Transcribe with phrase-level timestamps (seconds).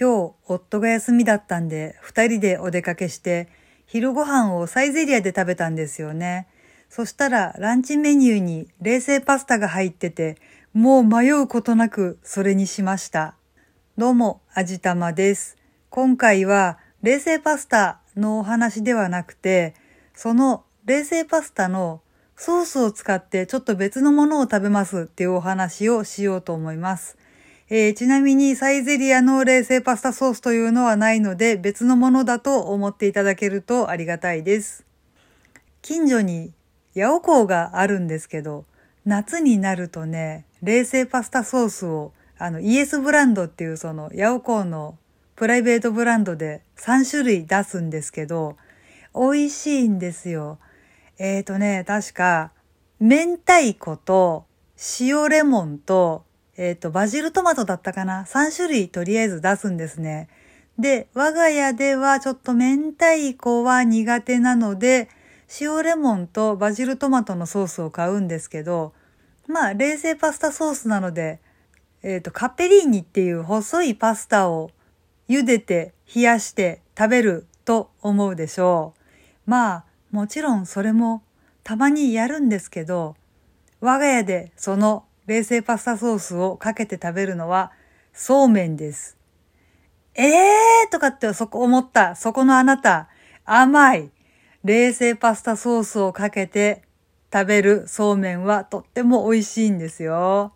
[0.00, 3.48] 今日、夫が休みだったんで、二人でお出かけして、
[3.84, 6.48] 昼ご飯をサイゼリアで食べたんですよね。
[6.88, 10.38] そしたら、ランチメニューに冷製パスタが入ってて、
[10.72, 13.34] もう迷うことなくそれにしました。
[13.98, 15.58] どうも、あじたまです。
[15.90, 19.74] 今回は、冷製パスタのお話ではなくて、
[20.14, 22.00] その冷製パスタの
[22.36, 27.18] ソースを使ってちょっと別のものを食べますっていうお話をしようと思います。
[27.72, 34.84] えー、ちなみにサイゼリアの冷製パスタソースというのはないので別のものだと思っていただけるとありがたいです。
[35.80, 36.52] 近所に
[36.94, 38.64] ヤオコーがあるんですけど、
[39.04, 44.98] 夏になるとね、冷製パスタソースをあのイエスブランドっていうそのヤオコーの
[45.36, 48.56] プライベートブランドで3種類出すんですけど、
[49.14, 50.58] 美味しいんですよ。
[51.20, 52.50] えーとね、確か、
[52.98, 54.46] 明太子と
[54.98, 56.24] 塩レモンと
[56.60, 60.28] えっ、ー、と、バジルトマトだったかな ?3 種類とりあえず出すんですね。
[60.78, 65.08] で、我が家ではちょっと明太子は苦手なので、
[65.58, 68.92] 塩レモンとバジルトマトのソースを買うんですけど、
[69.46, 71.40] まあ、冷製パスタソースなので、
[72.02, 74.70] えっ、ー、と、カッペリーニっていう細いパスタを
[75.30, 78.92] 茹でて冷やして食べると思うでしょ
[79.46, 79.50] う。
[79.50, 81.22] まあ、もちろんそれも
[81.64, 83.16] たまにやるんですけど、
[83.80, 87.70] 我が家でその冷製パスタソースをかけて食べるのは
[88.12, 89.16] そうめんです。
[90.16, 92.16] えーとかってそこ思った。
[92.16, 93.08] そこのあなた。
[93.44, 94.10] 甘い。
[94.64, 96.82] 冷製パスタソースをかけて
[97.32, 100.52] 食べるそうめんはとっても美味しいんですよ。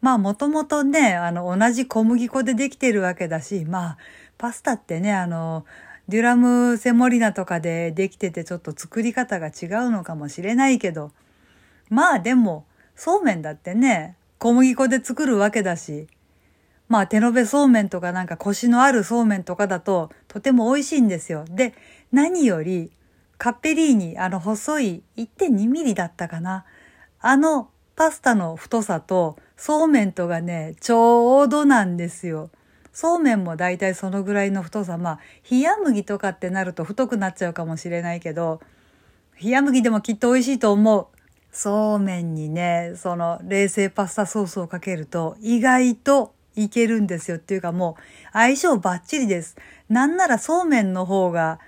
[0.00, 3.98] まあもともとね、あの同じ小麦粉でできてるわけだし、まあ
[4.38, 5.66] パスタってね、あの、
[6.08, 11.12] デュラムセモリナとかでできててちょっと作り方が違うのかもしれないけど、
[11.90, 12.64] まあでも
[12.96, 16.06] そうめんだってね、小麦粉で作るわけだし、
[16.88, 21.44] まあ手延べそうめんとかなんかコシのあるそうめんとかだととても美味しいんですよ。
[21.48, 21.74] で、
[22.12, 22.92] 何より
[23.38, 26.64] カッペリーニ、あの細い1.2ミリだったかな。
[27.20, 32.50] あのパスタの太さとそうめんとがね、ちょうどなんですよ。
[32.92, 34.98] そうめんもだいたいそのぐらいの太さ。
[34.98, 38.60] まあ、冷麦とかってなると太くなっちゃうかもしれないけど、
[39.42, 41.06] 冷麦でもきっと美味しいと思う。
[41.54, 49.56] そうめんにね、その冷製パスタソースをかけると意外といけるんですよっていうかもう相性バッチリです。
[49.88, 51.60] なんならそうめんの方が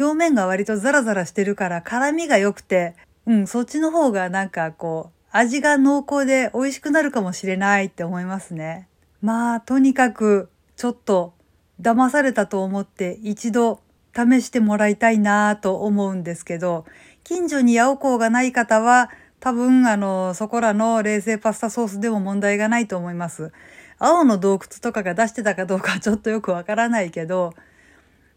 [0.00, 2.94] 表面が割とザラザラしてるから辛みが良くて、
[3.26, 8.88] うん、そっちの方がなんかこう味が濃厚で美味しくなるかもしれないって思いますね。
[9.20, 11.34] まあとにかくちょっと
[11.78, 13.80] 騙されたと思って一度
[14.14, 16.86] 試してもらいたいなぁと思うんですけど、
[17.22, 19.10] 近所にヤオコーがない方は
[19.40, 23.52] 多分、あの、そこらの冷製パスタソースでも問題がないと思います。
[23.98, 27.54] 青の洞窟とかが出してたかどうかはちょっとよくわからないけど、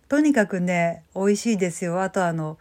[0.07, 2.01] とにかくね、美味しいですよ。
[2.01, 2.57] あとあの、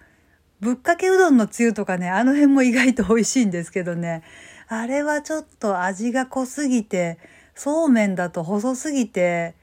[0.60, 4.22] ぶっかけうどんのつゆとかね、あの辺も意外と美味しいんですけどね、
[4.66, 7.18] あれはちょっと味が濃すぎて、
[7.54, 9.54] そうめんだと細すぎて、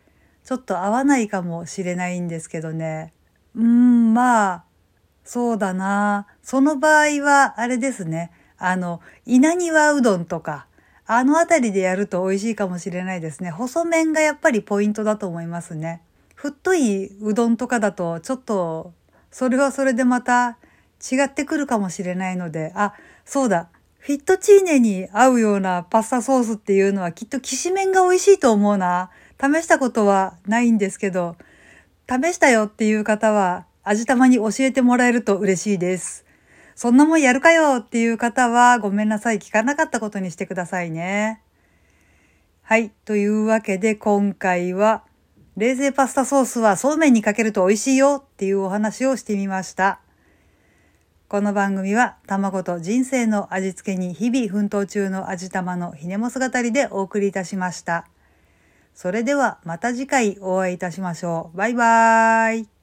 [0.43, 3.13] ちょっと合わないかもしれないんですけどね。
[3.55, 4.63] うーん、まあ、
[5.23, 6.27] そうだな。
[6.43, 8.31] その場合は、あれですね。
[8.57, 10.67] あの、稲庭うどんとか、
[11.07, 13.51] あのあたりでやると美味しいかもしれないですね。
[13.51, 16.01] 細麺がやっぱりポイントだと思いますね。
[16.33, 18.93] 太いうどんとかだと、ちょっと、
[19.31, 20.57] それはそれでまた
[21.11, 22.93] 違ってくるかもしれないので、あ、
[23.25, 23.69] そうだ。
[23.99, 29.09] フィットチーネに合うようなパスタソースっていうのはきっときしめんが美味しいと思うな。
[29.41, 31.35] 試したことはないんですけど、
[32.07, 36.24] 試したよっていう方は味玉に教えてもらえると嬉しいです。
[36.75, 39.39] そんなもんやるかよっていう方はごめんなさい。
[39.39, 41.41] 聞かなかったことにしてくださいね。
[42.61, 42.91] はい。
[43.05, 45.03] というわけで今回は
[45.55, 49.99] 冷製パスタソースはそうめんにかけると美味しいよっていうお話をしてみました。
[51.29, 58.05] この番組は卵と人生の味付けに日々奮闘中の味玉のひねも姿でお送りいたしました。
[58.93, 61.57] それではまた次回お会いいたしましょう。
[61.57, 62.74] バイバーイ。